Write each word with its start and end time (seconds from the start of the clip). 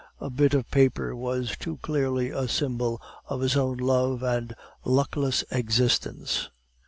The 0.19 0.31
bit 0.31 0.55
of 0.55 0.71
paper 0.71 1.15
was 1.15 1.55
too 1.55 1.77
clearly 1.83 2.31
a 2.31 2.47
symbol 2.47 2.99
of 3.27 3.41
his 3.41 3.55
own 3.55 3.77
love 3.77 4.23
and 4.23 4.55
luckless 4.83 5.43
existence. 5.51 6.49